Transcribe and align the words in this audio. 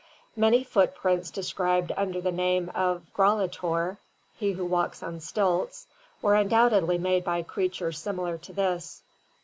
Many 0.35 0.63
footprints 0.63 1.29
de 1.29 1.43
scribed 1.43 1.91
under 1.95 2.21
the 2.21 2.31
name 2.31 2.71
of 2.73 3.03
Grallator 3.15 3.97
(he 4.35 4.53
who 4.53 4.65
walks 4.65 5.03
on 5.03 5.19
stilts) 5.19 5.85
were 6.23 6.33
undoubtedly 6.33 6.97
made 6.97 7.23
by 7.23 7.43
creatures 7.43 7.99
similar 7.99 8.39
to 8.39 8.51
this. 8.51 9.03